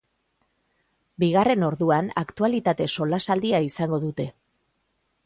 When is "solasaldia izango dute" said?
2.97-4.27